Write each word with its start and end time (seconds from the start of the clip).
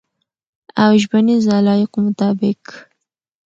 او 0.83 0.91
ژبنیز 1.01 1.43
علایقو 1.57 1.99
مطابق 2.07 2.61